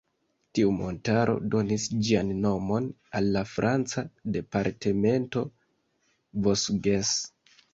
[0.59, 2.87] Tiu montaro donis ĝian nomon
[3.19, 4.05] al la franca
[4.39, 5.45] departemento
[6.49, 7.17] Vosges.